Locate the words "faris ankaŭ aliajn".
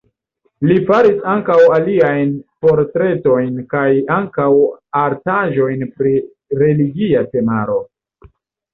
0.85-2.31